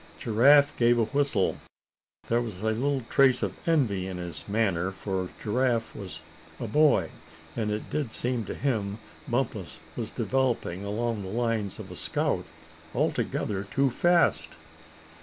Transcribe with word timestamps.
Giraffe 0.17 0.75
gave 0.77 0.97
a 0.97 1.03
whistle. 1.05 1.57
There 2.27 2.41
was 2.41 2.61
a 2.63 2.71
little 2.71 3.03
trace 3.07 3.43
of 3.43 3.53
envy 3.69 4.07
in 4.07 4.17
his 4.17 4.43
manner, 4.47 4.89
for 4.91 5.29
Giraffe 5.43 5.95
was 5.95 6.21
a 6.59 6.65
boy, 6.65 7.11
and 7.55 7.69
it 7.69 7.91
did 7.91 8.11
seem 8.11 8.43
to 8.45 8.55
him 8.55 8.97
Bumpus 9.27 9.79
was 9.95 10.09
developing 10.09 10.83
along 10.83 11.21
the 11.21 11.27
lines 11.27 11.77
of 11.77 11.91
a 11.91 11.95
scout 11.95 12.45
altogether 12.95 13.65
too 13.65 13.91
fast. 13.91 14.49